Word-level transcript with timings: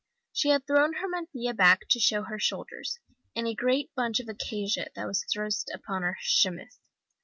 She 0.33 0.49
had 0.49 0.65
thrown 0.65 0.93
her 0.93 1.07
mantilla 1.07 1.53
back, 1.53 1.81
to 1.89 1.99
show 1.99 2.23
her 2.23 2.39
shoulders, 2.39 2.97
and 3.35 3.45
a 3.47 3.53
great 3.53 3.93
bunch 3.93 4.19
of 4.19 4.27
acacia 4.29 4.87
that 4.95 5.05
was 5.07 5.27
thrust 5.31 5.69
into 5.71 5.83
her 5.85 6.17
chemise. 6.19 6.79